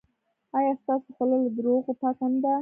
[0.57, 2.53] ایا ستاسو خوله له درواغو پاکه نه ده؟